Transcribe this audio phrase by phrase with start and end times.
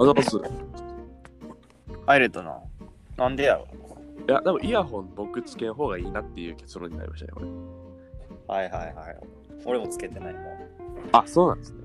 [0.00, 0.34] あざます。
[0.38, 0.40] い
[2.06, 2.58] 入れたな。
[3.18, 3.66] なんでやろ？
[4.26, 7.46] や、でもイヤホン僕つけん方がいいなっていう結論になりましたね、これ。
[8.46, 9.18] はいはいはい。
[9.66, 10.42] 俺もつけてないもん。
[11.12, 11.80] あ、そうなんですね。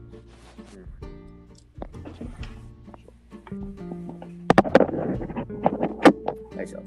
[6.58, 6.80] よいしょ。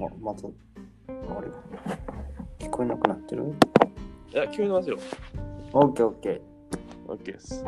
[0.00, 0.46] あ、まず、
[1.08, 2.66] あれ？
[2.66, 3.52] 聞こえなくなってる？
[4.32, 4.98] いや、聞こえてますよ。
[5.72, 6.40] オッケーオッケー。
[7.16, 7.64] OK です。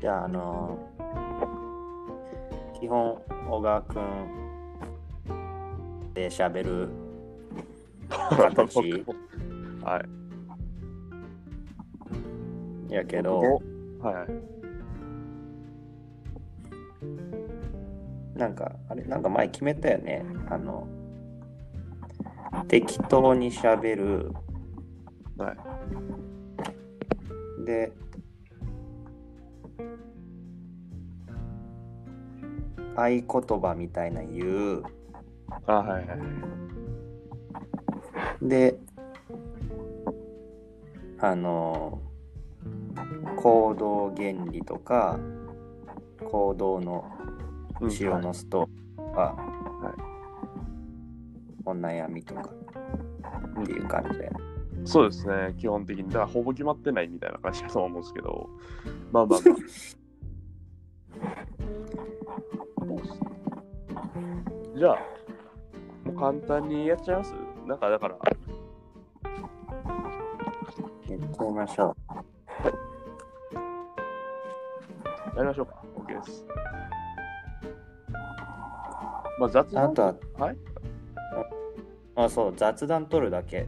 [0.00, 0.96] じゃあ、あのー
[2.78, 4.02] 基本、小川くん
[6.12, 6.88] で喋る
[8.08, 9.04] 形
[9.82, 10.00] は
[12.90, 12.92] い。
[12.92, 13.40] やけど、
[14.00, 14.28] はいはい。
[18.38, 20.22] なんか、あれ、なんか前決めたよね。
[20.50, 20.86] あの、
[22.68, 24.32] 適当に喋る。
[25.38, 25.56] はい。
[27.66, 27.92] で、
[32.94, 33.24] 合言
[33.60, 34.82] 葉みたいな言う。
[35.66, 36.14] あ、はいは
[38.40, 38.48] い。
[38.48, 38.78] で、
[41.18, 42.00] あの、
[43.36, 45.18] 行動原理とか、
[46.30, 47.10] 行動の
[47.80, 50.16] うん血を乗すとか、はい
[51.68, 52.42] お悩みとか
[53.60, 54.30] っていう感じで。
[54.86, 56.04] そうですね、基本的に。
[56.08, 58.48] だからほぼ決まってないみたいな感じだと思うんですけど、
[59.12, 59.56] まあまあまあ。
[64.78, 64.98] じゃあ、
[66.04, 67.34] もう簡単にやっちゃいます？
[67.66, 68.20] なんかだから、や
[71.00, 71.96] ってみましょ
[75.34, 75.82] やりましょうか。
[75.96, 76.46] OK です。
[79.38, 79.74] まあ雑う。
[79.74, 79.84] 談？
[79.84, 80.56] あとは、はい
[82.14, 83.66] あ、そう、雑談取るだけ。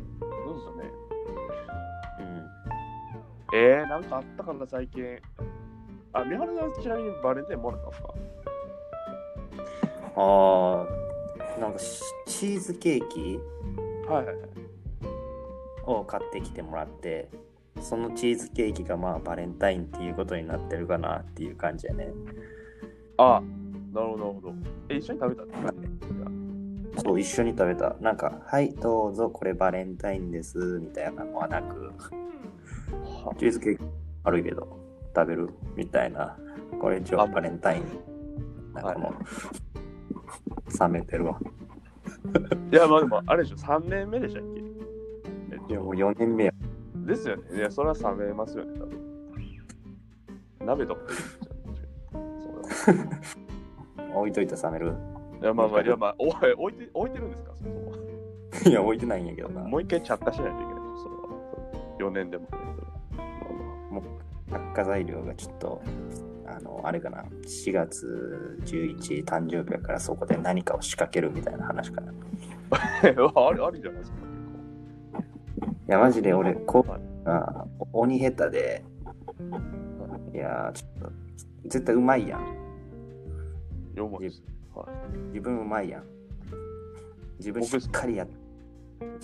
[3.52, 5.04] えー、なんかあったかな、最近。
[6.12, 8.14] あ、三原さん、ちなみにバレンタインもらったんですか？
[10.16, 10.86] あ
[11.56, 13.38] あ、なんかシチーズケーキ？
[14.08, 14.48] はいはいはい。
[15.86, 17.30] を買ってきてもらって、
[17.80, 22.12] そのチーズケーキがまあバレンタインっていうことになってるかなっていう感じやね。
[23.16, 23.40] あ、
[23.94, 24.54] なるほど、なるほど。
[24.90, 25.74] え、一緒に食べたって感
[26.96, 27.96] じそう、一緒に食べた。
[28.00, 32.10] なんか、はい、どうぞ、これバレンタインです、みたいなのはなく、は
[33.38, 33.84] チーズケーキ
[34.24, 34.78] 悪いけど、
[35.14, 36.36] 食べるみたいな。
[36.80, 37.84] これ一応バレンタイン。
[38.74, 39.14] なんかもう、
[40.80, 41.38] 冷めてるわ。
[42.72, 44.60] いや、まあでも、あれでしょ、3年目でしたっけ？
[44.60, 44.64] え
[45.70, 46.52] いや、もう4年目や。
[46.94, 47.42] ですよね。
[47.56, 49.08] いや、それは冷めますよね、多分。
[50.66, 51.00] 鍋とか
[54.14, 54.94] 置いといたら冷める？
[55.40, 58.06] いや、まあまあ、いや、まあ、おい 置いて、置いてるんですか、そもそも
[58.70, 59.62] いや、置いてないんやけどな。
[59.62, 61.28] もう一回着火しないといけないそれは。
[61.98, 62.50] 4年でもね。
[64.50, 65.82] 発火材料がちょっと、
[66.46, 72.12] あの、あれかな、4月11誕生日やからそこで何かを仕掛けるみたいな話かな。
[72.12, 72.14] い
[73.04, 74.16] あれ、ありじゃないですか、
[75.88, 78.84] や、マジで俺、こはいあ鬼下手で、
[80.34, 81.12] いや、ちょっと、
[81.64, 82.40] 絶対うまいやん。
[83.94, 84.06] 結構。
[84.06, 84.42] 4文字です。
[84.74, 85.18] はい。
[85.28, 86.04] 自分うまいやん。
[87.38, 88.26] 自分しっかりや、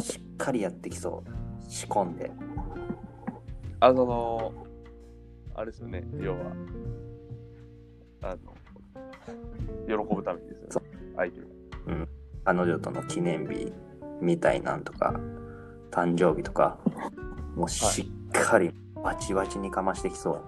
[0.01, 1.71] しっかりやってきそう。
[1.71, 2.31] 仕込んで。
[3.81, 4.53] あの
[5.55, 6.53] あれですよね、要は、
[8.23, 8.55] あの、
[9.87, 10.83] 喜ぶためにですよねそ、
[11.17, 11.47] 相手が。
[12.45, 13.73] 彼女との記念日
[14.21, 15.15] みたいなんとか、
[15.91, 16.79] 誕生日とか、
[17.55, 18.73] もうしっかり
[19.03, 20.43] バチバチにかましてきそう。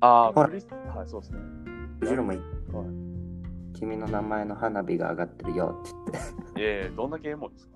[0.00, 1.38] ああ、ほらクリス、はい、そうですね。
[2.00, 2.46] 後ろもいはい
[3.78, 6.60] 君の名前の花火が上がってるよって言って。
[6.60, 7.72] いやいや、どんなゲームですか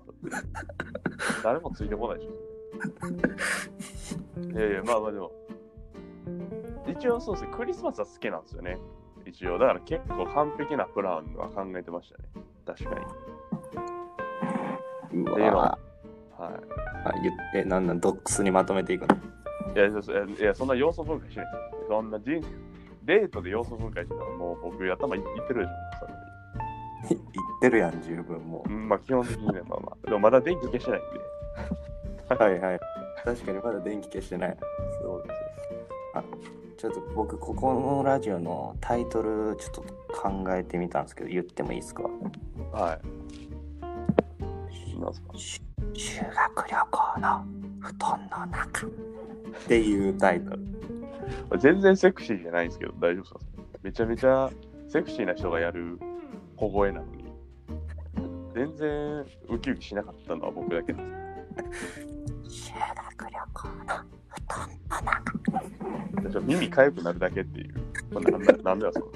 [1.43, 2.33] 誰もついてこないでしょ。
[4.57, 5.31] いやいや、まあまあでも、
[6.87, 8.77] 一応そうですね、クリスマスは好きなんですよね。
[9.25, 12.29] 一応、だから結構完璧なプランは考えてましたね。
[12.65, 12.91] 確か
[15.13, 15.21] に。
[15.23, 15.77] うわ
[16.37, 16.51] は
[17.05, 19.15] あ言って、なんなん、ドックスにまとめていくの？
[19.15, 19.19] い。
[19.75, 21.87] いや、そいやそんな要素分解しないですよ。
[21.89, 22.41] そんな人
[23.03, 25.71] デートで要素分解してたらもう僕頭いいってるでしょ。
[25.99, 26.13] それ
[27.09, 27.21] 言っ
[27.61, 30.05] てるやん、十分もうん、まあ基本的にね、まあまあ。
[30.05, 31.19] でもまだ電気消してないんで。
[32.35, 32.37] う。
[32.43, 32.79] はいはい。
[33.23, 34.57] 確かにまだ電気消してない。
[36.77, 39.81] ちょっと僕、ここのラジオのタイトル、ちょっと
[40.13, 42.03] 考えてみたんですけど、言ってもいいですか？
[42.71, 42.99] は
[44.95, 44.99] い。
[44.99, 45.61] なんすかし
[45.93, 47.45] 修学旅行の
[47.79, 48.89] 布団の中っ
[49.67, 50.59] ていうタイトル。
[51.59, 53.39] 全然セクシーじゃないんですけど、大丈夫ですか
[53.83, 54.49] めちゃめちゃ
[54.89, 55.99] セクシーな人がやる
[56.55, 57.25] 小声なのに、
[58.53, 60.99] 全然ウキウキしなかったのは僕だけで
[62.49, 62.67] す。
[62.67, 63.06] 修 学
[66.27, 67.73] 耳かゆくなるだけっていう。
[68.13, 69.11] これなんでなんでだそう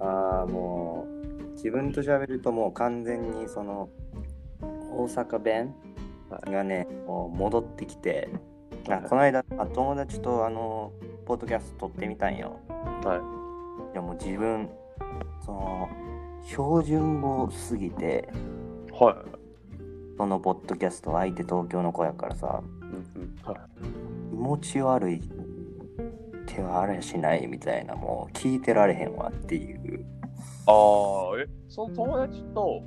[0.04, 3.88] ああ、もう、自分と喋るともう完全にその、
[4.60, 5.74] 大阪弁
[6.46, 8.28] がね、もう戻ってきて、
[8.88, 10.92] あこの間、あ友達とあの、
[11.24, 12.60] ポッドキャスト撮ってみたんよ。
[12.68, 13.16] は
[13.90, 13.92] い。
[13.92, 14.68] いやもう自分、
[15.44, 15.88] その、
[16.44, 18.28] 標準語すぎて、
[18.92, 19.14] はい。
[20.16, 22.62] そのポッドキャスト相手東京の子やからさ。
[24.30, 25.22] 気持ち悪い
[26.46, 30.04] 手はあれしないみたいな、もう聞いてられへんわっていう。
[30.66, 30.72] あ
[31.34, 32.82] あ、え、その友達と、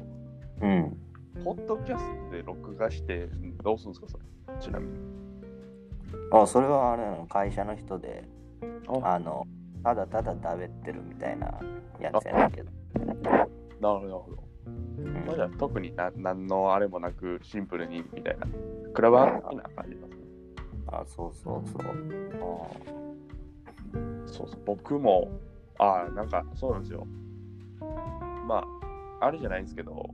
[0.62, 0.98] うん。
[1.44, 3.28] ポッドキャストで録画して、
[3.64, 4.24] どうするんですか、それ。
[4.60, 5.00] ちなみに。
[6.32, 8.24] あ、それはあれなの、会社の人で、
[8.88, 9.48] ああの、
[9.84, 11.48] ただただ食べてるみたいな
[12.00, 12.72] やつやねんけど。
[13.00, 13.50] なる
[13.80, 14.44] ほど、なるほど。
[14.44, 14.49] うん
[15.26, 18.48] まあ、じゃあ特にな何のあれもなく、シンプルにみたいな。
[18.94, 20.10] クラブハウス的な感じですね。
[20.88, 21.84] あ、そうそうそう。
[24.26, 25.30] そうそう、僕も、
[25.78, 27.06] ああ、なんかそうなんですよ。
[28.48, 28.64] ま
[29.22, 30.10] あ、あれじゃないんですけど、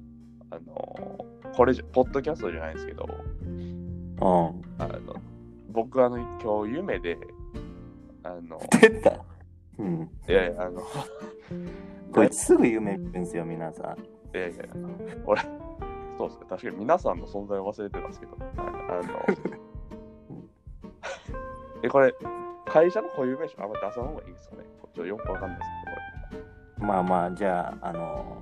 [0.52, 1.26] あの、
[1.56, 3.08] これじゃ、ポッドキャストじゃないんですけど、
[3.42, 4.16] うん。
[4.78, 5.16] あの、
[5.72, 7.18] 僕、あの、今日夢で、
[8.24, 9.24] あの、出た
[9.78, 10.10] うん。
[10.28, 10.82] いやいや、あの、
[12.14, 14.15] こいつすぐ夢見るんすよ、皆さん。
[14.36, 14.64] いやいや、
[15.26, 15.42] 俺、
[16.18, 18.64] そうですね、確かに皆さんの存在を忘れてたんですけど、ああ
[19.08, 19.20] の、
[21.84, 22.14] え、これ、
[22.66, 25.70] 会社の固有名称あんま出さない方がいいんですかねちょっとよくわかんないです
[26.32, 26.44] けど、
[26.80, 28.38] こまあまあ、じゃあ、あの、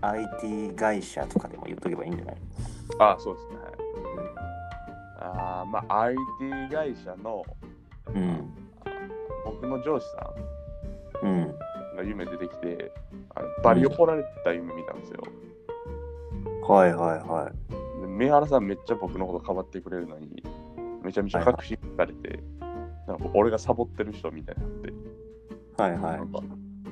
[0.00, 2.34] IT 会社とかでも言っとけばいいんじゃない？
[2.36, 2.40] れ。
[2.98, 3.66] ああ、そうですね、はい。
[5.20, 6.18] あーまあ、IT
[6.74, 7.44] 会社の
[8.14, 8.52] うん。
[9.44, 10.34] 僕の上司さ
[11.22, 11.54] うん。
[12.02, 12.92] んが夢出てきて、
[13.34, 15.22] あのバリ怒られた夢見たんですよ。
[16.68, 18.00] はいはいはい。
[18.02, 20.42] で三原さんめっちゃ僕のことかばってくれるのに、
[21.02, 22.40] めちゃめちゃ確信されて、
[23.06, 24.92] なんか俺がサボってる人みたいになって、
[25.82, 26.32] はいはいなん。
[26.32, 26.40] か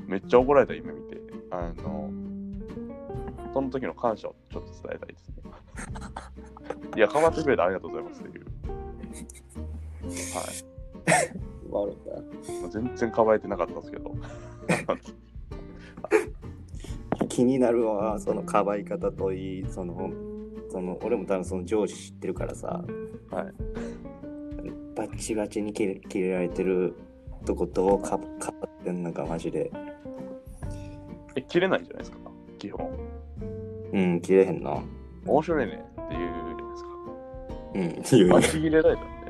[0.06, 1.20] めっちゃ怒られた夢見て、
[1.50, 2.10] あの、
[3.52, 5.34] その時の感謝をちょっと伝えたいですね。
[6.96, 8.44] いや、かばってくれてありがとうございますっていう。
[8.44, 10.74] はい。
[12.70, 14.14] 全然かばえてなかったんですけど。
[17.28, 20.10] 気になるわ、そのかばい方といい、その、
[20.70, 22.84] その俺も多分その上司知ってるからさ、
[23.30, 23.46] はい。
[24.96, 26.94] バッチバチに切れ切れられてる
[27.44, 29.70] とことかかばってんのかマジで。
[31.36, 32.18] え、切れないじゃないですか、
[32.58, 32.90] 基本。
[33.92, 34.80] うん、切れへんな。
[35.26, 35.78] 面白いねっ
[36.08, 36.90] ていうじゃないですか。
[37.74, 37.82] うん、
[38.26, 39.23] いや あ、ちぎれられたん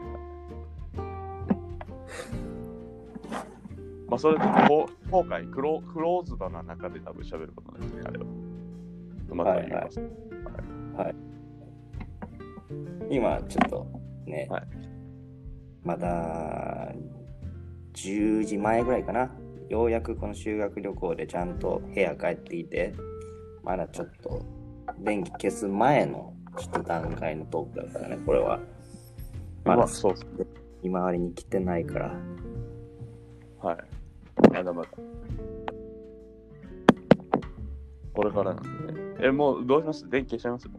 [4.15, 8.27] まあ、それで、こう後悔クロ、クローズドな中で多分喋ることなんですね、あれは。
[9.31, 10.01] また言います。
[13.11, 13.87] 今ちょっと
[14.27, 14.63] ね、はい
[15.83, 16.95] まだ
[17.93, 19.31] 10時前ぐらいかな。
[19.69, 22.95] ようやくこの修学旅行でちゃんと部屋帰ってきて、
[23.65, 24.43] まだちょっと
[25.01, 28.61] 電気消す前のちょっと段階のトークだからね、これは。
[29.65, 30.27] まだまあ、そうです。
[30.83, 32.17] 見回りに来てないから。
[33.61, 33.94] はい。
[34.53, 34.89] まだまだ。
[38.13, 39.01] これからなんでね。
[39.21, 40.09] え、もうどうします？
[40.09, 40.69] 電気消しちゃいます？
[40.69, 40.75] も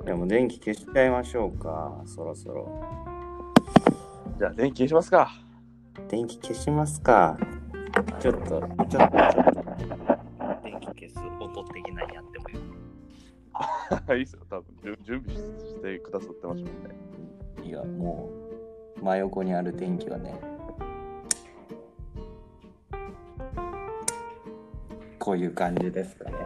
[0.00, 2.82] うでも電気消しちゃいましょうか、そろそろ。
[4.38, 5.30] じゃあ、電気消しますか。
[6.08, 7.36] 電気消しますか。
[8.20, 9.18] ちょっと、ちょっと、ちょっと。
[10.62, 16.94] 電気消す音的なやってもいい いいっすよ、多分準準備してくださってましたもんね。
[17.64, 18.28] いや、も
[19.00, 20.34] う、真横にある電気はね、
[25.24, 26.36] こういう感じですかね。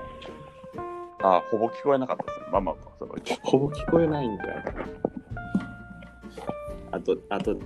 [1.21, 2.47] あ、ほぼ聞こえなかったですね。
[2.61, 4.49] まあそれは一応ほぼ聞こえないんかい？
[6.93, 7.59] あと、あと、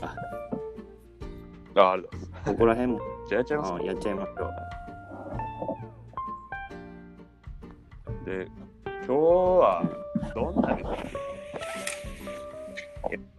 [0.00, 0.16] あ、
[1.74, 2.52] あ、ありがとうございます。
[2.52, 4.32] ここら辺も、じゃあやっちゃいますかあやっちゃいましょ
[8.22, 8.24] う。
[8.24, 8.48] で、
[8.84, 9.82] 今日は
[10.34, 10.78] どんな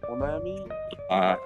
[0.08, 0.64] お悩み、
[1.10, 1.36] あ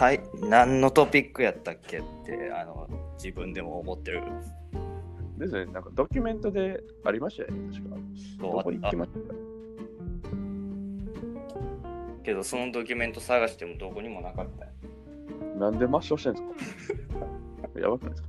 [0.00, 2.88] たい何のトピックやったっけってあの
[3.22, 4.22] 自分でも思ってる。
[5.36, 7.96] ですね、なんかドキュメントでありましたよね、確か。
[8.40, 9.18] どこに行きました？
[12.22, 14.70] けどそのドキュメント探してもどこにもなかったよ。
[15.58, 16.88] なんで抹消してんです
[17.74, 17.80] か？
[17.80, 18.28] やばくないですか？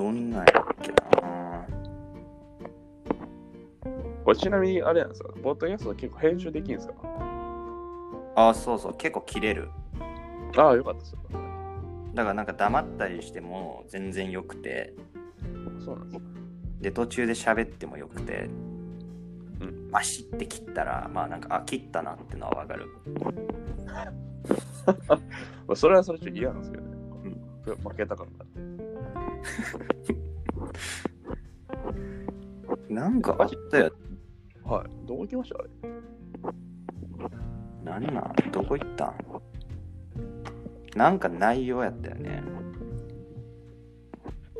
[0.00, 0.46] どんなんやっ
[0.80, 1.66] けな
[4.24, 6.94] これちなみにあれなんですかポッドキャスト結構編集できるんですか？
[8.34, 9.68] あ、そうそう、結構切れる。
[10.56, 11.18] ああ、よかったですよ。
[12.14, 14.94] だからなんか黙ったりしても全然よくて、
[15.84, 16.22] そうなんです。
[16.80, 18.48] で、途中で喋ってもよくて、
[19.60, 22.86] うんバシって切ったら、まあなんか、あ、切ったなってのはわかる。
[25.66, 26.96] まあ、それはそれちょっと嫌なんですけどね。
[27.66, 28.69] うん負けたからなって。
[32.88, 33.92] なんかあったよ。
[34.64, 34.88] はい。
[35.06, 35.58] どこ行きました？
[37.94, 38.14] あれなん？
[38.14, 39.14] なんどこ行ったん？
[40.96, 42.42] なんか内容やったよね。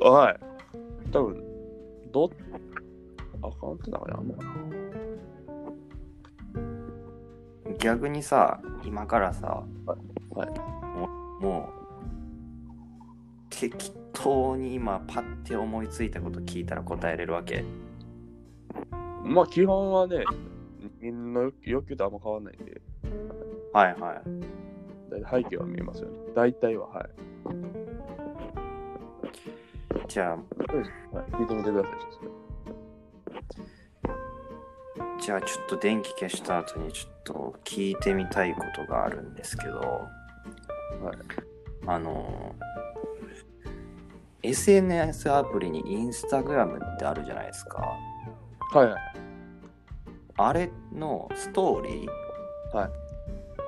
[0.01, 0.41] はい。
[1.13, 1.45] 多分、
[2.13, 2.31] ど、
[3.43, 4.51] アカウントなんかにあんのかな？
[7.79, 9.97] 逆にさ、今からさ、は
[10.47, 10.49] い。
[11.43, 11.73] もう、
[13.51, 13.93] 適
[14.23, 17.65] 当に今パッて思いついたこと聞いたら答えれるわけ？
[19.25, 20.25] まあ、基本はね、
[21.01, 22.81] みんな欲求とあんま変わんないんで、
[23.73, 24.23] はいはい。
[25.31, 26.15] 背景は見えますよね。
[26.35, 27.09] 大体は、はい。
[30.09, 31.93] じゃあ、はい、聞いてみてください。
[35.21, 41.17] じゃあちょっと電気消した後にちょっと聞いてみたいことがあるんですけど、はい。
[41.87, 42.55] あの、
[44.43, 47.79] SNS アプリにインスタグラムってあるじゃないですか。
[48.73, 49.01] はいはい。
[50.37, 52.91] あれのストーリーはい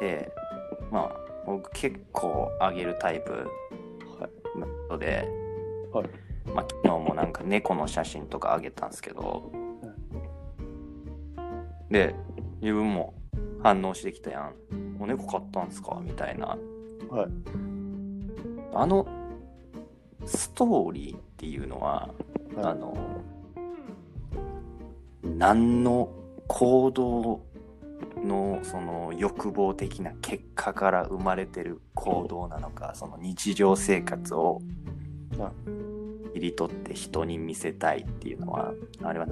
[0.00, 0.33] で、
[0.91, 4.59] まあ、僕結構上げるタイプはい。
[4.59, 5.29] なので、
[5.93, 6.09] はい
[6.55, 9.52] まあ、昨日もなんか猫の写真とか上げたんですけど、
[11.91, 12.14] で、
[12.61, 13.14] 自分も
[13.62, 14.55] 反応してきたやん。
[14.99, 16.00] お猫買ったんすか？
[16.02, 16.47] みたいな。
[16.49, 16.59] はい。
[18.75, 19.07] あの
[20.26, 22.09] ストーリーっていうのは、
[22.57, 22.97] はいあの、
[25.23, 26.11] 何の
[26.49, 27.41] 行動
[28.25, 34.61] のその欲望的な結果から生まれてる行動なのか、その日常生活を
[35.38, 35.52] は
[36.35, 39.26] 切り取って人に見せたいっていうのは、あれは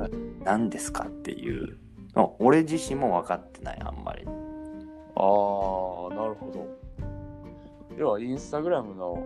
[0.44, 1.78] 何ですかっていう
[2.14, 4.24] の、俺自身も分かってない、あんまり。
[4.26, 6.79] ああ、なるほど。
[8.00, 9.22] 要は、インスタグラムの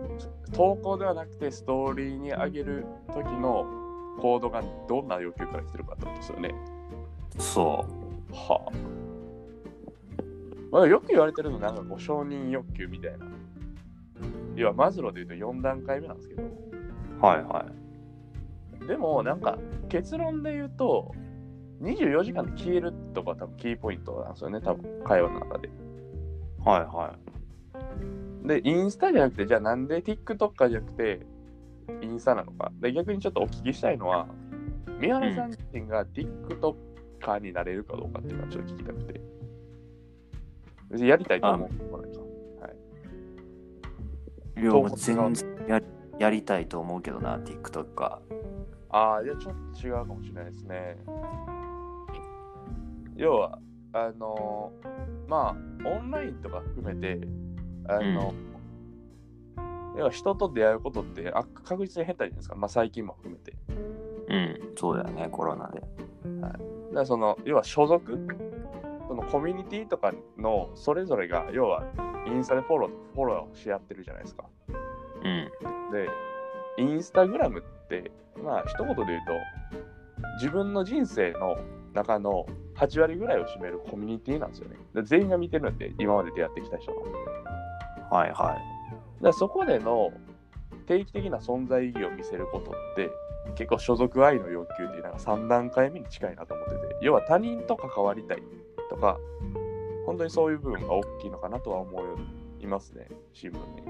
[0.51, 3.65] 投稿ではなくて、ストーリーに上げる時の
[4.19, 6.53] コードがどんな要求から来てるかってことですよね。
[7.39, 7.85] そ
[8.33, 8.71] はあ。
[10.73, 13.25] まあ、よく言われてるのなんかこう承認欲求みたいな。
[14.57, 16.43] 要はマズローで言うと4段階目なんですけど。
[16.43, 16.45] う。
[17.21, 17.65] はいは
[18.83, 18.87] い。
[18.87, 21.15] でもなんか結論で言うと
[21.81, 25.69] 24時間で消えるとか多分キーポイントなんですよね多分会話の中で。
[26.65, 27.15] はいは
[28.47, 31.19] でインスタじゃなくてじゃあなんで TikTok じゃなくて
[32.01, 32.71] インスタなのか。
[32.79, 34.27] で逆にちょっとお聞きしたいのは
[34.99, 39.21] 三原さん自身が TikToker になれるかどうかっていうのはちょっと聞きたくて。
[40.89, 41.69] 別にやりたいと思う。
[44.57, 44.61] い。
[44.61, 45.81] いや、投稿もう全然や
[46.17, 48.21] やりたいと思うけどな、TikTok か。
[48.89, 50.97] ああ、じゃあちょっと違うかもしれないですね。
[53.17, 53.59] 要は、
[53.93, 54.71] あの
[55.27, 57.27] まあ、オンラインとか含めて、
[57.87, 58.33] あの、
[59.97, 62.55] 要は人と出会うことってあ確実に減ったじゃないですか？
[62.55, 63.53] まあ、最近も含めて。
[64.27, 65.79] うん、そうだよね、コロナで。
[65.79, 66.59] だか
[66.93, 68.35] らその、要は所属？
[69.07, 71.83] そのコミュニティとかのそれぞれが、要は、
[72.27, 74.45] インスタでフォロー、フォローし合ってるじゃないですか。
[75.23, 75.51] うん。
[75.91, 76.09] で、
[76.79, 78.11] インスタグラムって、
[78.43, 79.33] まあ、一言で言うと、
[80.41, 81.55] 自分の人生の
[81.93, 84.75] 中の8割ぐらいを占めるコミュニティなんですよね。
[84.95, 87.03] で全員が見てるんで、今まで出会ってきた人の。
[88.15, 88.57] はいは
[89.21, 90.11] らそこでの
[90.87, 93.09] 定期的な存在意義を見せることって、
[93.55, 98.43] 結構所属愛の要求っていうのが3段階目に近いなと思ってて、要は他人と関わりたい
[98.89, 99.17] とか、
[100.05, 101.99] 本当にそういう部分が大きいのかなとは思
[102.61, 103.81] いますね、新聞に。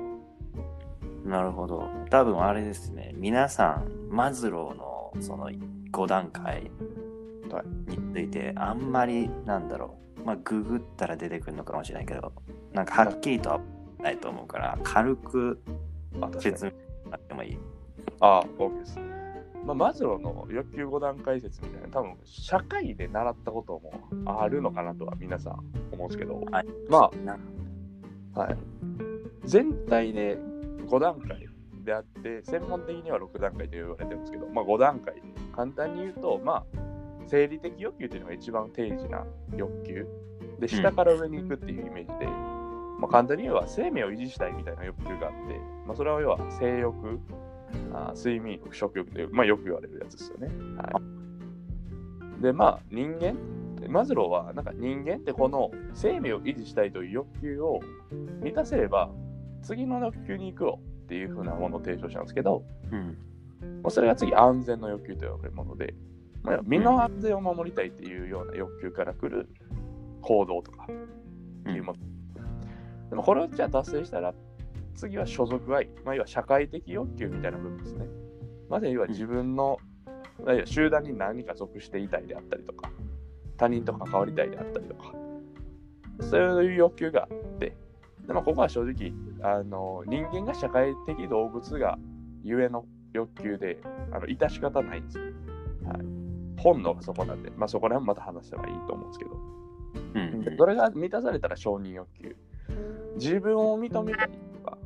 [1.26, 1.28] い。
[1.28, 1.90] なるほど。
[2.10, 6.72] 多分あれですね、皆さん、マズローのその5段階
[7.88, 12.32] について、あんまり、なんだろう、まあ、ググったら出てくるのかもしれないけど、
[12.74, 13.60] なんかはっきりとは
[14.02, 15.60] ないと思うから、軽く
[16.40, 16.72] 説明
[17.12, 17.58] あってもいい。
[18.20, 19.00] ああ、OK です。
[19.66, 23.74] まあ、マズローの欲求5段階説みたいな、多分社会で習ったこと
[24.24, 25.54] もあるのかなとは皆さん
[25.92, 27.38] 思うんですけど、はいまな
[28.36, 28.58] あ、はい。
[29.46, 30.38] 全体で
[30.88, 31.48] 5段階
[31.84, 35.22] であって、専門的には6段階と言われてるんですけど、まあ5段階で
[35.56, 36.64] 簡単に言うと、まあ、
[37.28, 39.26] 生理的欲求っていうのが一番定時な
[39.56, 40.08] 欲求。
[40.60, 42.28] で、下から上に行くっていうイメージで、
[43.00, 47.20] まあ簡単に言えば生命を維持したいみたいな欲求があって、まあそれは要は性欲、
[47.94, 50.48] あー睡眠欲、食欲という、まあよく言われるやつですよね。
[50.78, 51.02] は
[52.40, 52.42] い。
[52.42, 53.36] で、まあ人間、
[53.90, 57.80] マズローはなんか人間ってこの生命を維持したいという欲求を
[58.42, 59.10] 満たせれば
[59.62, 63.18] 次の欲求に行くよっていうふうなものを提唱したんですけど、うん。
[63.84, 65.94] まあそれが次安全の欲求と呼ばれるもので、
[66.44, 69.50] まあ、身の安全を守りたいっていうような欲求から来る
[70.22, 72.00] 行動とかっていうもの。
[73.16, 74.34] でもこれをじゃあ達成したら
[74.94, 78.06] 次は所属愛、まあ、要は社会的欲求みたいな部分ですね。
[78.70, 79.78] まず要は自分の、
[80.44, 82.92] まあ要は集団に何か属していたいであったりとか、
[83.56, 85.14] 他人と関わりたいであったりとか、
[86.20, 87.74] そういう欲求があって、
[88.28, 91.98] でもここは正直、あの人間が社会的動物が
[92.44, 93.80] ゆえの欲求で、
[94.12, 95.24] あの致し方ないんですよ。
[95.86, 99.32] はい、本能がそこなんで、まあそこら辺また話せばいいと思うんですけど、
[100.16, 100.42] うん。
[100.42, 102.36] でそれが満たされたら承認欲求。
[103.16, 104.30] 自分を認めたい
[104.64, 104.78] とか、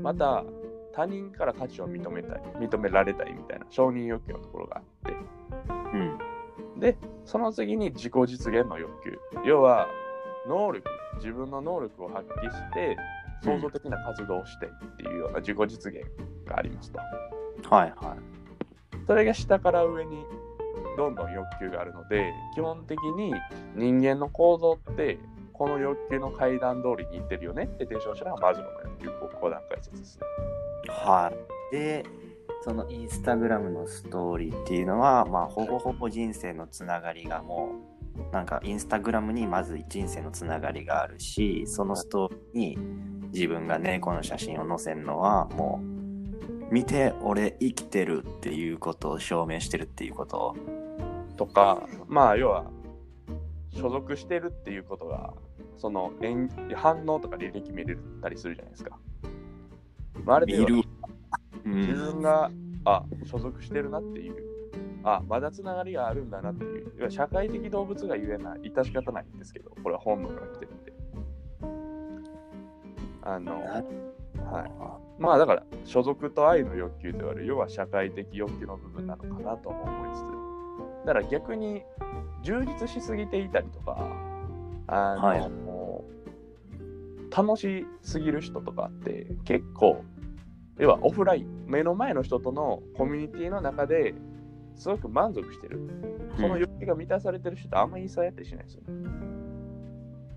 [0.00, 0.44] また
[0.92, 5.16] 他人から価値を認めたい、認められたいみたいな承認欲求のところがあって、
[5.94, 6.80] うん。
[6.80, 9.18] で、その次に自己実現の欲求。
[9.44, 9.88] 要は、
[10.48, 12.96] 能力、自分の能力を発揮して、
[13.42, 16.02] 創造的な活動をしてっていうような自己実現
[16.46, 16.98] がありますと。
[17.68, 19.06] はいはい。
[19.06, 20.24] それが下から上に
[20.96, 23.34] どんどん欲求があるので、基本的に
[23.74, 25.18] 人間の構造って、
[25.56, 30.22] この欲求の階段通りにいってるよねって提唱したのがマズローの欲求5段階説ですね。
[30.88, 31.32] は
[31.70, 31.74] い。
[31.74, 32.04] で、
[32.62, 37.70] そのインスタグラムのストーリーっていうのは、まあ、ほぼほぼ人生のつながりがも
[38.30, 42.78] う、なんかインスタグラムにまず人生のつながりがあるし、そのストーリーに
[43.32, 50.54] 自分が猫の写真を載せるのは、もう、見て、俺生きてるっていうことを証明してるっていうこと？
[51.36, 52.64] とか、まあ要は
[53.76, 55.32] 所属してるっていうことが、
[55.76, 58.98] その演反応とか履歴見れたりするじゃないですか。
[60.24, 60.46] まる。
[60.48, 61.94] う自ん。
[61.94, 62.50] 分が、
[62.84, 64.36] あ、所属してるなっていう、
[65.04, 70.92] あ、まだつながりがあるんだなっていう、社会的動物が言えない、致し方ないんですけど、これは本能から来てるんで。
[73.22, 73.82] あの、な
[74.50, 74.70] はい。
[75.18, 80.45] まあだから、所属と愛の欲求と言われる、要は社会的欲求の部分なのかなとも思いつつ、
[81.06, 81.84] だから逆に
[82.42, 83.96] 充実しすぎていたりとか、
[84.88, 86.16] あの、はいもう
[87.34, 90.04] 楽しすぎる人とかって結構、
[90.78, 94.14] 要はオフライン、目の前の人とのコミュニティの中で
[94.74, 95.80] すごく満足してる。
[96.36, 98.86] その欲求が満たされてる人ってあんまりインスタやったりしないですよね。
[98.88, 99.08] うん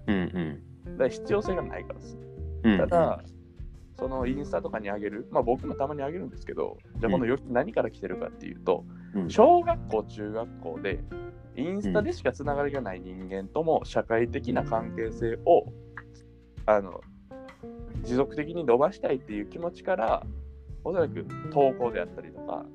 [0.08, 0.92] うん。
[0.92, 2.18] だから必要性がないからです。
[2.64, 3.24] うんただ、
[3.98, 11.04] そのインスタとかにあげる、まあ僕もたまにあげるんですけど、じゃあこの欲求何から来てるかっていうと、うん小学校、中学校で、
[11.56, 15.66] インスタでしかつながりがない人間とも社会的な関係性を、
[16.66, 17.02] あの、
[18.04, 20.26] 持続的に伸ばしたいっていう気持ちから、
[20.84, 22.66] おそらく投稿であったりとか、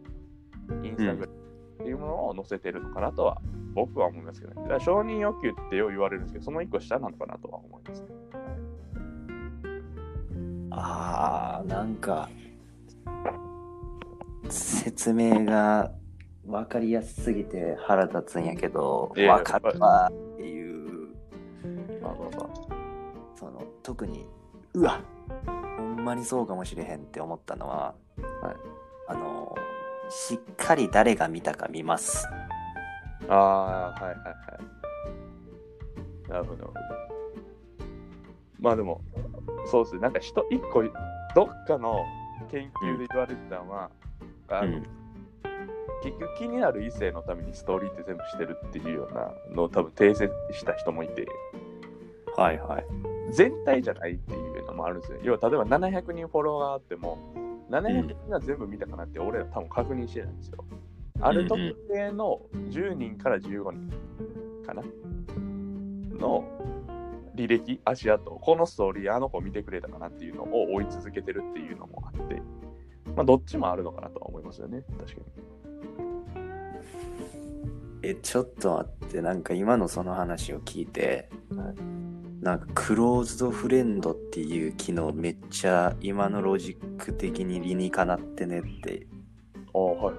[0.83, 1.29] インスタグラムっ
[1.79, 3.41] ていうものを載せてるのかなとは、
[3.75, 4.63] 僕は思いますけどね。
[4.63, 8.09] だから承認欲求ってよう言われるんですけど、その一個下なのかなとは思いますね。
[10.71, 12.29] ああ、なんか、
[14.49, 15.93] 説明が
[16.47, 21.09] 分かりやすすぎて腹立つんやけど、いや分かるわっていう、
[22.03, 22.75] まあまあまあ。
[23.35, 24.27] その、特に、
[24.75, 25.01] うわ
[25.77, 27.95] ほんまにそうかもしれへんって思ったのは、
[28.43, 28.57] はい
[29.09, 29.55] あの、
[30.11, 32.27] しっかり誰が見たか見ます。
[33.29, 34.35] ああ、はいはいは
[36.29, 36.31] い。
[36.31, 36.75] なるほど。
[38.61, 39.01] まあでも、
[39.67, 40.83] そうですね、なんか人一個、
[41.35, 42.05] どっかの
[42.51, 43.91] 研究で言われてたのは、
[44.49, 45.04] あのうん
[46.03, 51.27] 結局気になる異性のためにストーリーって全部してるっていうようなのを多分訂正した人もいて、
[52.37, 52.87] はいはい。
[53.33, 55.19] 全体じゃないっていうのもあるんですよ。
[55.23, 57.19] 要は例えば700人フォロワーあっても、
[57.71, 60.65] 700人が全部見たかなって俺ら多分確認してないんですよ。
[61.21, 63.91] ある特定の10人から15人
[64.67, 64.83] かな？
[66.19, 66.45] の
[67.35, 72.43] 履歴、足跡、このストーリーあの子見てくれたかなっていうのを追い続けてるっていうのもあって、
[73.17, 75.54] まあどっちもあるのかなとは思いますよね、確かに。
[78.11, 81.75] え、ちょっと待って、なんか今のその話を聞いて、はい
[82.45, 89.07] なんかクローズドフレンドっていう機能めっちゃ今のロジック的に理にかなってねって
[89.73, 90.15] ああ、はい。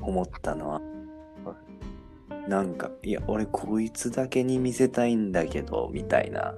[0.00, 0.80] 思ったのは、
[2.48, 6.54] なんか、いや、俺こいつだけに見せたいんだけど、みたいな。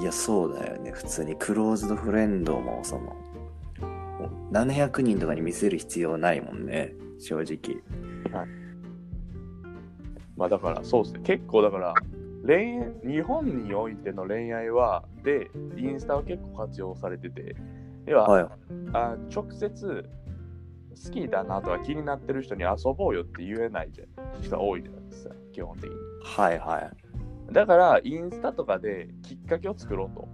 [0.00, 0.92] いや、そうだよね。
[0.92, 3.16] 普通にクローズドフレンドも、その、
[4.52, 7.82] 700人とかに見せる必要ないもんね、正直。
[10.36, 11.94] まあだからそうですね、結構だから、
[12.46, 17.56] 恋愛日本においての恋愛は、で、インスタは結構活用されてて、
[18.06, 18.46] 要は、はい。
[18.92, 20.08] あ直接
[21.04, 25.96] 好きだなとか気になってる人に遊ぼうよって言えないじゃん人は多いじゃないですか、基本的に。
[26.24, 26.80] はいは
[27.50, 27.52] い。
[27.52, 30.28] だから、インスタとかできっかけを作ろうと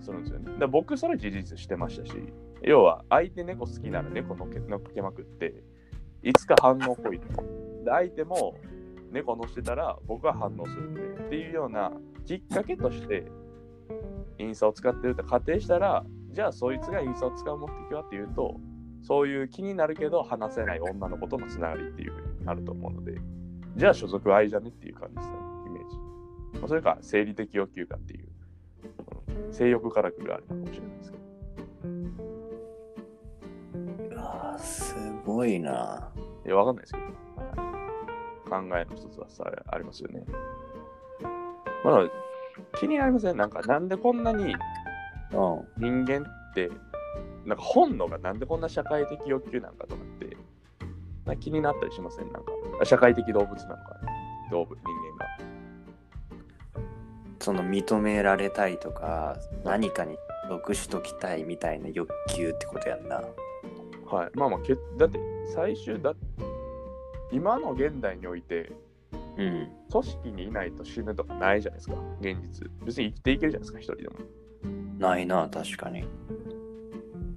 [0.00, 0.52] するんですよね。
[0.58, 2.12] だ僕、それ事実してましたし、
[2.62, 5.62] 要は、相手猫好きなら猫のっけ乗っけまくって、
[6.24, 7.28] いつか反応来いと。
[7.84, 8.56] で、相手も
[9.12, 11.92] 猫乗してたら、僕は反応するんで、っていうような
[12.24, 13.26] きっかけとして、
[14.38, 18.56] インスタを使ってると仮定したら、じゃあ、そいつがインスタを使う目的はっていうと、
[19.02, 23.20] そういう気になるけど話せない女の子とのつながりっていうふうになると思うので、
[23.76, 25.34] じゃあ所属愛じゃねっていう感じですね、
[25.66, 26.60] イメージ。
[26.62, 28.34] まそれか生理的欲求かっていう、うん
[29.52, 32.33] 性欲からくるあれかもしれないですけど。
[34.58, 36.10] すごいな。
[36.46, 37.74] いや、わかんないですけど、はい
[38.46, 40.22] 考えの一つはさありますよね。
[41.82, 42.10] まあ、
[42.78, 43.36] 気になりません？
[43.38, 46.04] なんか、なんでこんなにうん。
[46.04, 46.70] 人間って、
[47.46, 50.36] なんか本能がなんでこんな社会的欲求なんかとかって、
[51.24, 52.30] な気になったりしません？
[52.32, 54.12] なんか、あ社会的動物なのかね。
[54.50, 55.26] 動物、人間が。
[57.40, 60.16] その認められたいとか、何かに
[60.48, 63.22] 属しときたいみたいな欲求ってことやんな。
[64.14, 64.30] はい。
[64.34, 65.18] まあまあ、けだって、
[65.52, 66.14] 最終だ、
[67.32, 68.70] 今の現代において、
[69.36, 69.68] うん。
[69.90, 72.70] 組織にいないと死ぬとかないじゃないですか、現実。
[72.84, 74.14] 別に生きていけるじゃないですか、一人でも。
[74.98, 76.04] ないな、確かに。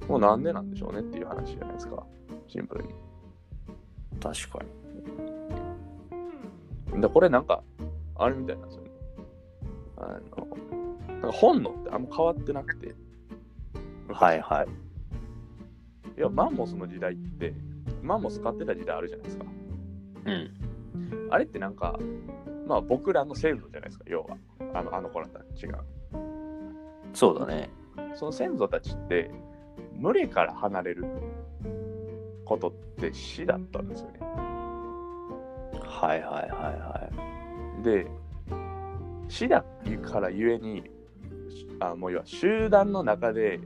[0.07, 2.05] もうなんでなんでしょうねっていう話じゃないですか、
[2.47, 2.93] シンプルに。
[4.21, 4.59] 確か
[6.93, 7.01] に。
[7.01, 7.63] で、これなんか、
[8.15, 8.91] あれみたいなんですよね。
[9.97, 12.93] あの、なんか本能ってあんま変わってなくて。
[14.09, 14.86] はいはい。
[16.17, 17.53] いや、マンモスの時代って、
[18.01, 19.45] マンモス買ってた時代あるじゃないですか。
[20.25, 20.51] うん。
[21.29, 21.99] あれってなんか、
[22.67, 24.37] まあ僕らの先祖じゃないですか、要は。
[24.73, 25.83] あの、あの子らたちが。
[27.13, 27.69] そうだね。
[28.15, 29.29] その先祖たちって、
[30.01, 31.05] 群れから離れる
[32.45, 34.19] ことって死だったんですよね。
[35.83, 36.49] はいはいはい
[36.79, 37.09] は
[37.83, 38.07] で、
[39.27, 39.63] 死だ
[40.03, 40.83] からゆえに、
[41.79, 43.59] あもう要は集団の中で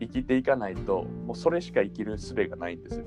[0.00, 3.06] 生きていかないと、もうそれしか生きる術がないんですよ。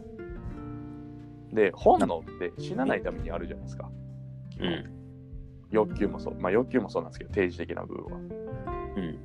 [1.54, 3.89] で、本能って死なないためにあるじゃないですか。
[4.60, 4.63] い。
[4.63, 5.01] うん。
[5.69, 6.36] 欲求もそう。
[6.39, 8.17] まあ欲求もそうなんですけど、定時的な部分は。
[8.97, 9.19] うん。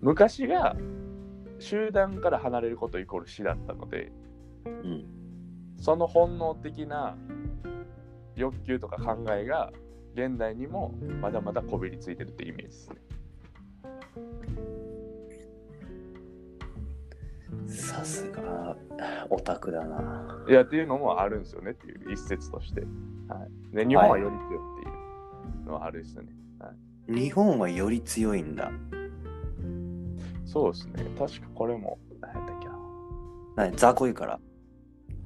[0.00, 0.76] 昔が
[1.58, 4.12] 集団から離れることイコール死だったので、
[4.64, 5.06] うん。
[5.76, 7.16] その本能的な
[8.36, 9.72] 欲求とか考えが
[10.14, 12.96] 現代にもまだまだこびりついてるってイメージですね。
[17.68, 18.76] さすが、
[19.30, 20.44] オタクだな。
[20.48, 22.82] いやっていうのもあるんですよねっていう一説として。
[23.28, 24.88] はい、で日本はより強いって
[25.60, 26.32] いうのはあるですよね。
[27.08, 28.70] 日本はより強いんだ。
[30.44, 31.04] そうですね。
[31.18, 32.78] 確かこれも、何やったっけな。
[33.56, 33.76] 何？
[33.76, 34.40] 雑魚いから？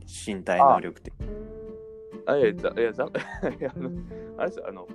[0.07, 1.12] 身体能力的。
[2.27, 3.05] あ、いや、ざいや、ざ
[3.59, 3.90] いやあの、
[4.38, 4.88] あれですよ、あの、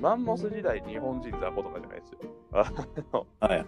[0.00, 2.18] マンモス時代日本人雑魚とかじゃないですよ。
[2.52, 2.72] あ
[3.12, 3.66] のはい。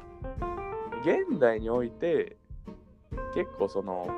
[1.02, 2.36] 現代において
[3.34, 4.08] 結構その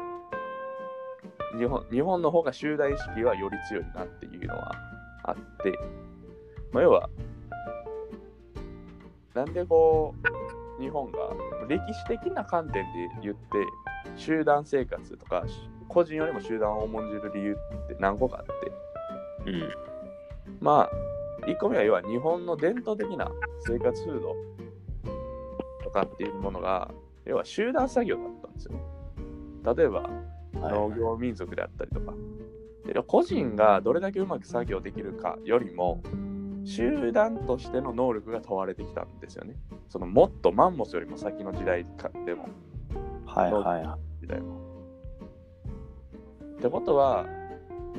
[1.59, 4.73] 日本日本の方が集団意識はより強いなっていうのは
[5.25, 5.79] あって、
[6.73, 7.11] まあ、要は
[9.35, 10.15] なんでこ
[10.79, 11.19] う日本が
[11.69, 12.89] 歴史的な観点で
[13.23, 13.41] 言って
[14.17, 15.45] 集団生活とか
[15.89, 18.47] 個人よりも集団を重んじる理由って何個かあっ
[19.45, 19.71] てうん。
[20.61, 23.31] まあ1個目は要は日本の伝統的な
[23.67, 24.37] 生活風土
[25.85, 26.91] とかっていうものが
[27.25, 28.90] 要は集団作業だったんですよね。
[29.65, 30.09] 例えば
[30.55, 32.15] 農業民族であったりとか。
[32.87, 36.03] で個人がどれだけうまく作業できるかよりも
[36.65, 39.57] 集団としての能力が問われてきたんですよね。
[39.89, 42.49] そのもっとマンモスよりも先の時代かでも
[43.27, 44.61] はいはいは時代も。
[46.59, 47.27] ってことは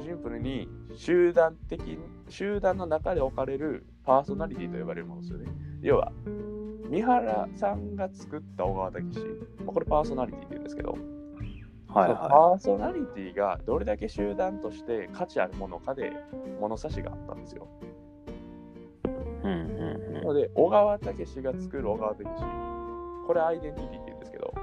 [0.04, 1.98] シンプルに集団的
[2.30, 5.52] 集団の中で置かれるパーソナリティと呼ばれるものですよね。
[5.82, 6.12] 要は
[6.90, 9.20] 三原さんが作った小川武史、
[9.64, 10.98] まあ、これパーソナリティって言うんですけど、
[11.96, 12.00] い。
[12.00, 16.14] はいはパーソナリティがどれだけ集団として価値あるものかで
[16.60, 17.68] 物差しがあったんですよ。
[19.44, 19.48] い。
[19.48, 24.54] うんうんなので、小川武史が作る小川武史、これアイデンティティって言うんですけど、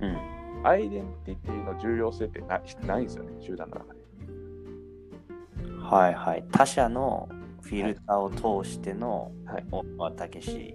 [0.00, 0.08] うん。
[0.08, 0.66] うん。
[0.66, 4.00] アイデンティティの重要性ってなないんですよね、集団の中で。
[5.80, 6.44] はいはい。
[6.50, 7.28] 他者の
[7.62, 10.74] フィルターを通してのはい小川武史。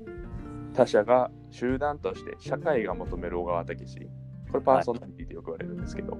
[0.73, 4.07] 他者が集団として社会が求める小川武史、
[4.51, 6.17] これパーソナリティってよく言われるんですけど、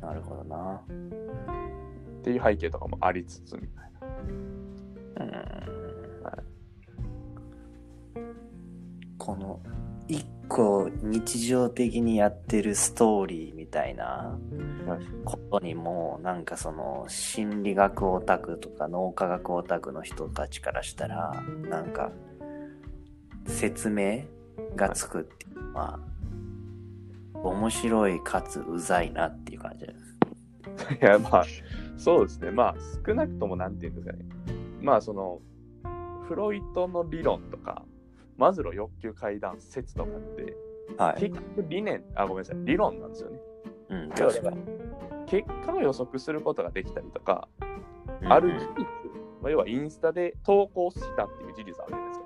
[0.00, 0.80] なるほどな。
[2.20, 5.24] っていう背景とかもありつつみたいな。
[5.24, 5.30] うん
[6.24, 6.42] は
[9.18, 9.60] この
[10.08, 14.38] 一構日常的にやってるストーリーみたいな
[14.86, 21.32] はいことにもなんかその心理学オタクとか脳科学オタクの人たちからしたら
[21.68, 22.10] なんか
[23.46, 24.24] 説明
[24.76, 25.98] がつくっていうのは
[27.42, 30.94] 面白いかつうざいなっていう感じです。
[30.94, 31.44] いや、まあ、
[31.96, 32.50] そうですね。
[32.50, 32.74] まあ、
[33.06, 34.24] 少なくともなんていうんですかね。
[34.80, 35.40] まあ、その、
[36.28, 37.84] フロイトの理論とか、
[38.36, 40.56] マズロー欲求階段説とかって、
[40.96, 41.20] はい。
[41.20, 43.38] 結局理念、あ、ごめんなさい、理論なんですよね。
[43.90, 44.56] うん、確かに。
[45.26, 47.72] 結果を予測することができたりとか、うん
[48.24, 48.84] ある事実、
[49.42, 52.21] まあ、要はインスタで投稿したっていう事実あるじゃないですか。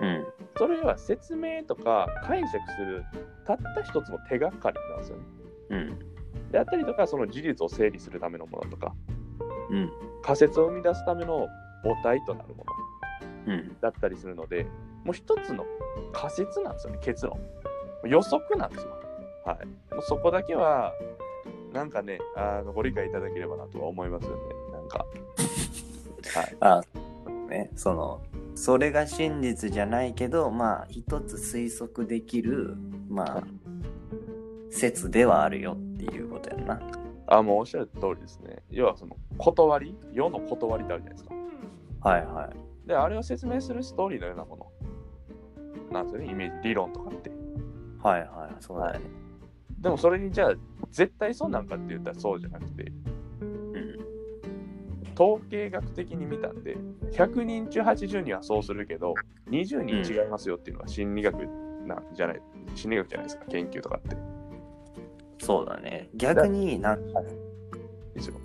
[0.00, 0.26] うん。
[0.56, 3.04] それは説明とか解釈する
[3.46, 5.22] たった一つの手がかりなんですよね。
[5.70, 5.98] うん。
[6.50, 8.94] であったりとか、その事実を整理するためのものとか、
[9.70, 9.90] うん。
[10.22, 11.48] 仮説を生み出すための
[11.82, 12.64] 母体となるも
[13.46, 13.76] のうん。
[13.80, 14.66] だったりするので、
[15.04, 15.64] もう一つの
[16.12, 17.38] 仮説なんですよね、結論。
[18.04, 18.90] 予測なんですよ。
[19.44, 19.66] はい。
[19.94, 20.92] もうそこだけは、
[21.72, 24.42] なんかね、あのご理解いただければなとは思いますよね。
[24.72, 25.04] なんか。
[26.34, 26.56] はい。
[26.60, 26.82] あ、
[27.56, 28.22] ね、その、
[28.54, 32.76] それが真実じゃないけど、まあ、一つ推測できる、
[33.08, 33.42] まあ、
[34.70, 36.80] 説ではあるよっていうことやんな。
[37.26, 38.62] あ、もうおっしゃる通りですね。
[38.70, 39.96] 要はその、断り？
[40.12, 41.34] 世の断りってあるじゃないですか。
[42.08, 42.44] はいは
[42.84, 42.88] い。
[42.88, 44.72] で、あれを説明するストーリーのようなもの
[45.92, 47.30] なんですよね、イメージ、理論とかって。
[48.02, 49.06] はいはい、そうだよね。
[49.80, 50.54] でもそれにじゃあ、
[50.90, 53.15] 絶対そうなんかって言ったらそうじゃなくて、うん。
[55.18, 56.76] 統計学的に見たんで、
[57.12, 59.14] 100人中80人はそうするけど、
[59.48, 61.34] 20人違いますよっていうのは心理学
[61.86, 62.42] なんじゃない、
[62.74, 64.16] 心理学じゃないですか、研究とかって。
[65.38, 66.10] そうだね。
[66.14, 67.22] 逆になんか
[68.14, 68.36] ですよ。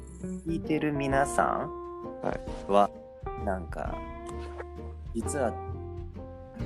[0.47, 2.89] 聞いてる皆さんは、
[3.45, 3.97] なんか、
[5.13, 5.53] 実は、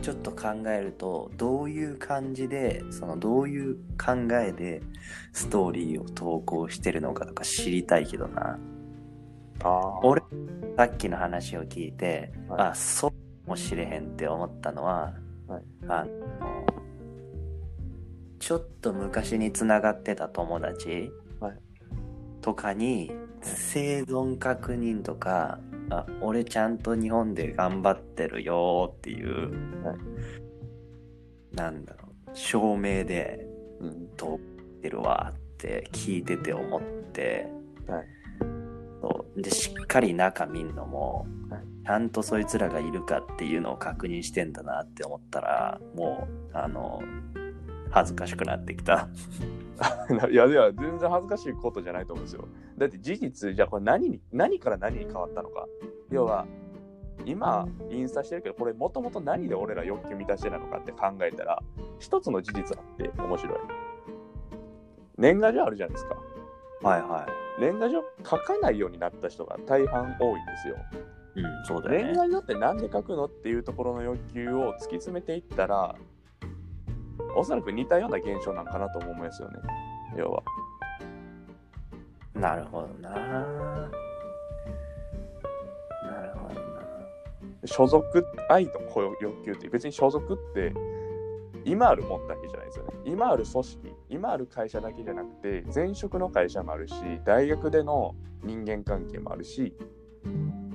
[0.01, 4.81] ちょっと考えると、どういう感じで、そのどういう考えで
[5.31, 8.59] ストーリーを投稿してるのかとか知りたいけどな。
[9.63, 10.21] あ俺、
[10.77, 12.67] さっきの話を聞いて、はい。
[12.69, 15.13] あ、そうかもしれへんって思ったのは、
[15.47, 15.63] はい。
[15.87, 16.65] あの、
[18.39, 21.57] ちょっと昔につながってた友達はい。
[22.41, 29.51] とかに、生存確認とか、あ、俺ちゃんと日本で頑張ってるよっていう、
[29.83, 29.97] はい。
[31.55, 33.47] なんだろう、証明で
[33.79, 34.09] うん。
[34.17, 34.39] 通っ
[34.81, 37.47] てるわって聞いてて思って、
[37.87, 38.14] はい
[39.35, 46.99] でしっかり中見んのも、はいちゃんとそいつらがいるかっていうのを確認してんだなって思ったらもうあの
[47.91, 49.07] 恥ずかしくなってきた
[50.31, 52.47] いや、いや、全然恥ずかしいことじゃないと思うんですよ。
[52.77, 55.67] だって事実、じゃあこれ何に、何から何に変わったのか。
[56.09, 56.45] 要は、
[57.25, 61.61] 今、インスタしてるけど、これもともと何で俺ら欲求満たしてなのかって考えたら、
[61.99, 63.57] 一つの事実あって面白い。
[65.17, 66.15] 年賀状あるじゃないですか。
[66.81, 67.27] はいは
[67.59, 70.75] 年賀状書かないようになった人が大半多いんですよ。
[71.37, 75.95] いうんそうだよ年ね賀状ってなんで書くのっていうところの欲求を突き詰めていったら、
[77.35, 79.57] おそらく似たような現象なんかなと思うんですよね。
[80.17, 80.43] 要は。
[82.33, 83.25] なるほどななる
[86.37, 86.61] ほどな
[87.65, 90.73] 所属、愛と雇用欲求って別に所属って
[91.65, 92.93] 今あるもんだけじゃないですよね。
[93.05, 96.93] 今ある組織、今ある会社だけじゃなくて、前職の会社もあるし、
[97.25, 99.73] 大学での人間関係もあるし、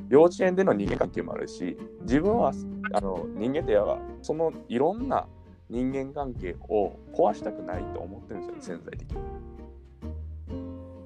[0.09, 2.53] 幼稚園での人間関係もあるし、自分は
[2.93, 5.29] あの人間ってやはそのいろんな
[5.69, 9.19] 人間関係を壊したくないと思ってるんですよね、潜在的に。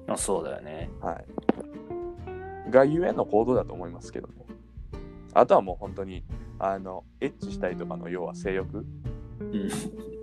[0.07, 1.21] あそうだよねは
[2.67, 2.71] い。
[2.71, 4.33] がゆえの行動だと思いますけどね。
[5.33, 6.23] あとはもう本当に、
[6.57, 9.14] あの、エッチしたいとかの要は性欲うん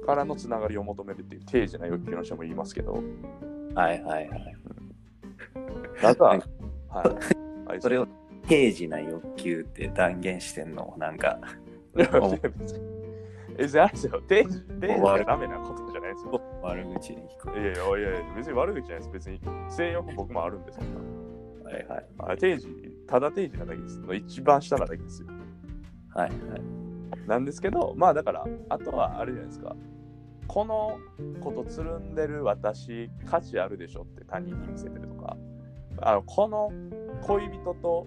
[0.06, 3.02] からのつながりを求めるっていう定時な欲求の人も言いますけど、
[3.74, 4.56] はいはいはい
[6.02, 6.42] あとは、はい。
[7.68, 8.06] はいそれを
[8.48, 10.74] 定時な欲求って断言してん。
[10.74, 11.16] のなん。
[11.16, 11.38] か
[11.96, 12.38] いや別に
[13.56, 16.40] 別にあですよ、定時、定時がダメなことじゃないですよ。
[16.62, 19.10] 悪口に聞こいやいやいや、別に悪口じゃないです。
[19.12, 20.64] 別に性欲僕もあるん。
[20.64, 20.84] で、そん。
[21.64, 21.70] な。
[21.70, 21.86] はい
[22.18, 22.68] はい定時、
[23.06, 23.98] ただ定時なだけです。
[24.00, 25.28] の一番下なだけですよ。
[26.14, 26.91] はいはい
[27.26, 29.76] なんですけど、まあだから、あとはあれじゃないですか。
[30.46, 30.98] この
[31.40, 35.36] ことつるんでる私、価値あるでしょって他人に見せてるとか、
[35.98, 36.72] あのこの
[37.22, 38.06] 恋人と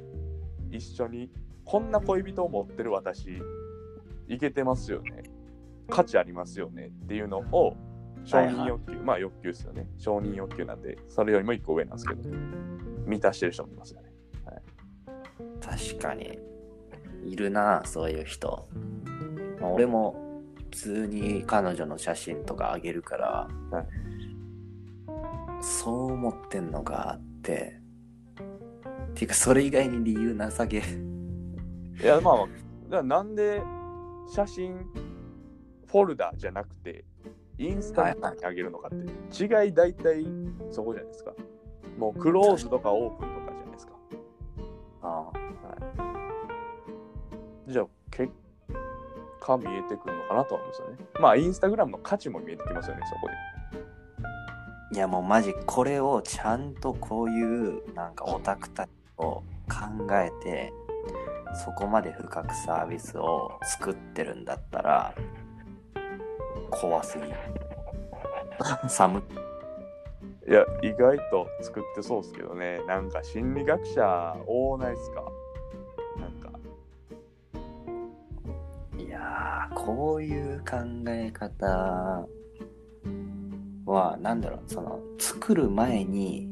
[0.71, 1.29] 一緒に、
[1.63, 3.41] こんな恋人を持ってる私、
[4.27, 5.23] いけてますよね。
[5.89, 7.75] 価値ありますよねっていうのを、
[8.23, 9.87] 承認欲求、まあ欲求ですよね。
[9.97, 12.29] 承認欲求なんで、それよりも一個上なんですけど、
[13.05, 14.11] 満たしてる人もいますよね。
[15.61, 16.37] 確かに
[17.23, 18.67] いるなそういう人、
[19.61, 20.25] まあ俺も
[20.71, 23.85] 通に彼女の写真とかあげるから、はい
[25.61, 27.79] そう思ってんのかって。
[29.11, 30.77] っていうか、それ以外に理由なさげ。
[30.77, 30.81] い
[32.03, 32.49] や、まあ、だか
[32.97, 33.63] らなんで
[34.27, 34.77] 写真
[35.87, 37.03] フォルダじゃなくて、
[37.57, 38.99] インスタにあげるのかっ
[39.31, 40.27] て、違い大体
[40.69, 41.33] そこじゃないですか。
[41.97, 43.93] もうクローズとかオープンとかじゃないですか。
[45.01, 45.31] あ
[47.67, 48.31] じゃあ、結
[49.41, 50.97] 果見えてくるのかなとは思うんですよね。
[51.19, 53.33] まあ、インスタグラムの価値も見えてきますよね、そこで。
[54.93, 59.43] いやもうマジこれをちゃんとこういうなんかオタクたちを考
[60.11, 60.71] えて
[61.65, 65.13] そこまで深くサービスを作ってるんだったら
[66.69, 67.31] 怖すぎる
[68.87, 69.21] 寒
[70.47, 72.79] いや、意外と作ってそうですけどね。
[72.85, 75.23] なんか心理学者多ないっすか？
[76.19, 76.31] なん
[79.73, 82.27] こういう考え方
[83.85, 86.49] はなんだろうその作る前に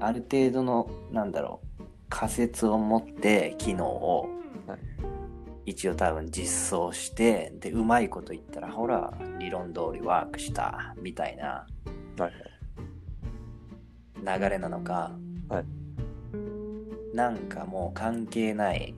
[0.00, 4.28] ある程度のなんだろう仮説を持って機能を
[4.66, 4.78] はい。
[5.66, 11.66] 一応多分実装してでうまいこと言ったらほら理論通りワークしたみたいな
[12.18, 12.32] はい。
[14.40, 15.12] 流れなのか、
[15.48, 17.16] はい。
[17.16, 18.94] なんかもう関係ない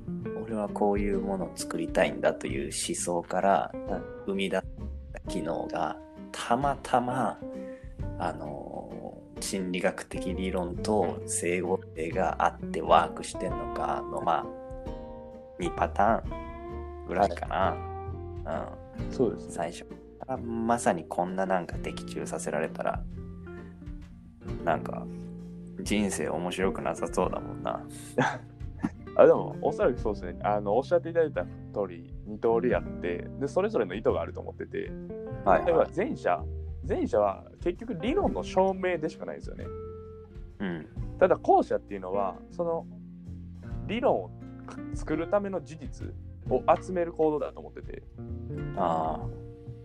[0.51, 3.73] 俺はこういうものを作りたいんだという思想から
[4.27, 4.63] 生み出し
[5.13, 5.97] た機能が
[6.33, 7.39] たまたま
[8.19, 17.77] あの心理学的理論と整合性があってワークしてんのかのまあ2パターンぐらいかな、
[18.99, 19.53] うん、そうですね。
[19.53, 19.95] 最初か
[20.27, 23.01] らまさにこんななんか的中させられたら
[24.65, 25.07] なんか
[25.81, 27.81] 人生面白くなさそうだもんな
[29.17, 30.39] あでも、おそらくそうですね。
[30.43, 31.49] あの、おっしゃっていただいた通
[31.89, 34.91] り、二通りあって、で、それぞれの意図があると思ってて、
[35.45, 36.43] はい例えば前者、
[36.89, 39.65] 前者は結局理論の証明でしかないですよね。
[40.61, 40.87] うん
[41.19, 42.87] ただ後者っていうのは、その
[43.87, 44.31] 理論を
[44.95, 46.15] 作るための事実
[46.49, 48.03] を集める行動だと思ってて、
[48.77, 49.27] あ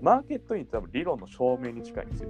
[0.02, 2.30] マーケットインって多分理論の証明に近いんですよ。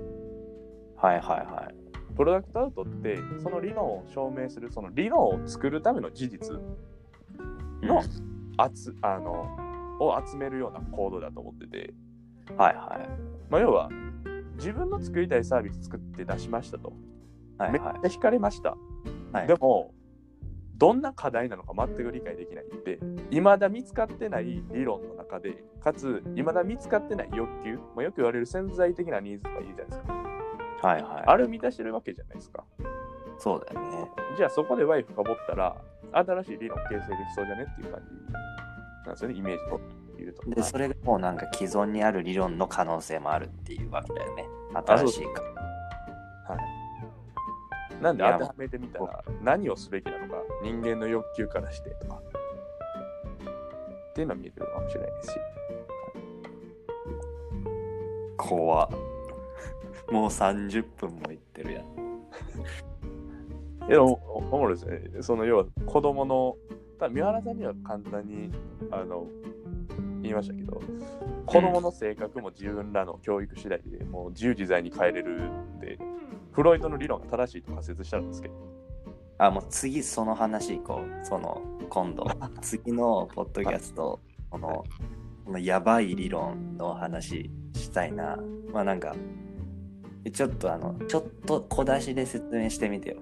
[0.97, 1.85] あはいはいはい
[2.15, 6.54] プロダクトアウトって、その理論を証明する、その理論を作るための事実
[7.82, 11.93] の集あのを集めるような行動だと思ってて、
[12.58, 13.10] はいはい
[13.49, 13.89] まあ、要は
[14.58, 16.93] 自分の作りたいサービス作って出しましたと。
[17.60, 18.69] めっはいはちゃ惹かれました。
[18.69, 18.73] い
[19.34, 19.93] はいでも、
[20.78, 22.99] どんな課題なのか全く理解できないって、
[23.30, 30.24] 未だ見つかってない理論の中で、かつ、未だ見つかってない欲求、まあ、よく言われる潜在的なニーズとか言うじゃないですか。
[30.86, 31.24] はいはい。
[31.26, 32.63] あれを満たしてるわけじゃないですか。
[33.39, 34.10] そうだよね。
[34.38, 35.76] じゃあそこで Y 深掘ったら、
[36.12, 38.34] 新しい理論形成できそうじゃねっていう感じ
[39.06, 39.82] なんですよね、イメージと
[40.17, 40.50] 言うと。
[40.52, 44.48] でそれがもうなんか既存にある理論の可能性もあるっていうわけだよね。
[44.86, 45.43] 新しいか。
[48.02, 52.21] なんで当てはめてみたら何をすべきなのか人間の欲求からしてとか。
[54.10, 55.39] っていうのは見えてるかもしれないですし。
[58.38, 59.14] 怖っ
[60.12, 61.86] もう30分もいってるやん。
[63.88, 65.22] いやおおおもろいですね。
[65.22, 66.58] その要は子供の
[67.00, 68.52] 多分三原さんには簡単に
[68.91, 69.28] あの
[70.22, 70.82] 言いましたけど
[71.46, 76.00] 子供の性格も自分らの教育次第でもう自由自在に変えれるって
[76.52, 78.56] フロイトの理論が正しいと仮説したんですけど。
[79.38, 81.26] あもう次その話行こう。
[81.26, 82.26] その今度。
[82.62, 84.20] 次のポッドキャスト。
[84.50, 84.86] この
[85.46, 88.39] このやばい理論の話したいな。
[88.72, 89.44] まあなんかえ
[90.31, 93.17] ちょっとあのちょっと小出しで説明してみてよ。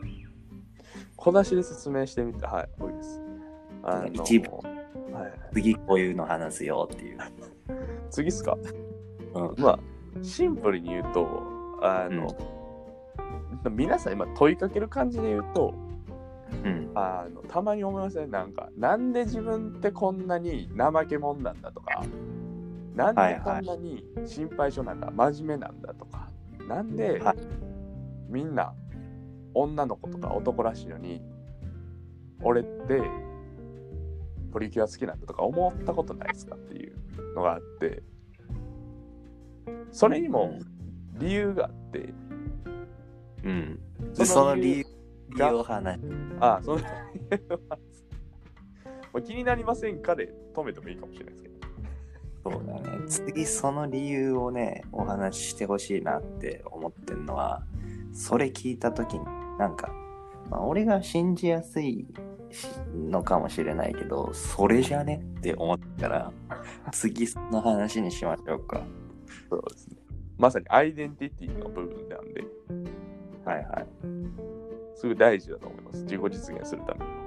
[1.15, 3.21] 小出しで説明してみてはい多いです。
[3.83, 4.49] あの一部。
[5.13, 7.19] はい、次こういうの話すよっていう、
[8.09, 8.57] 次っすか？
[9.35, 9.79] うん、まあ
[10.23, 11.27] シンプルに言うと
[11.81, 12.35] あの、
[13.69, 15.75] 皆さん今問いかける感じで言うと
[16.63, 16.91] うん。
[16.95, 22.03] あのたまに思いませんなんかなんで自分ってこんなに怠け者なんだとか
[22.95, 26.29] なんでこんなに心配性なんだ、真面目なんだとか
[26.67, 27.37] なんで、はい。
[28.29, 28.73] みんな
[29.53, 31.21] 女の子とか男らしいのに
[32.41, 33.01] 俺って
[34.51, 36.95] プリキュア好きなんだとか思ったことないですかっていう
[37.35, 38.03] のがあって
[39.91, 40.59] それにも
[41.19, 42.13] 理由があって
[43.43, 43.79] うん。
[44.13, 44.85] その理由理由
[45.29, 45.99] 理由を話
[46.39, 46.83] ああその理
[47.31, 47.77] 由は
[49.13, 51.52] まあ気になりませんかで止めてもいいかもしれないですけど
[52.43, 53.07] そうだね。
[53.07, 57.63] 次その理由をね、お話ししてほしいなって思ってんのは、
[58.11, 59.25] それ聞いたときに、
[59.57, 59.91] なんか、
[60.49, 62.05] まあ、俺が信じやすい
[62.93, 66.31] のかもしれないけど、それじゃねって思ったら、
[66.91, 68.81] 次その話にしましょうか。
[69.49, 69.97] そうですね。
[70.37, 72.43] まさにアイデンティティの部分なんで、
[73.45, 73.87] はいはい。
[74.95, 76.03] すごい大事だと思います。
[76.03, 77.22] 自己実現するために。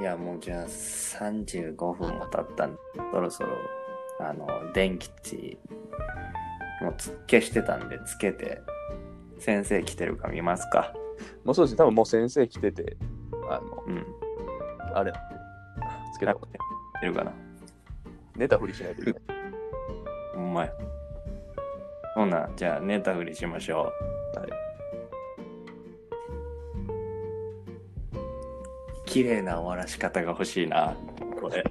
[0.00, 2.78] いや、もうじゃあ35分も経ったんで、
[3.12, 3.50] そろそろ、
[4.20, 5.58] あの、電気値、
[6.80, 8.62] もうつ消してたんで、つけて、
[9.38, 10.92] 先生来てるか見ますか。
[11.44, 11.78] もうそうですね。
[11.78, 12.96] 多分もう先生来てて、
[13.50, 14.06] あの、うん。
[14.94, 15.12] あれ
[16.14, 16.52] つけた方がね、
[17.02, 17.32] いるかな。
[18.36, 19.22] 寝たふりしないといけない。
[20.34, 20.72] ほんまや。
[22.14, 23.92] ほな、じゃあ寝たふりしましょ
[24.34, 24.38] う。
[24.38, 24.67] はい。
[29.08, 30.94] 綺麗な終わらし方が欲しいな、
[31.40, 31.64] これ。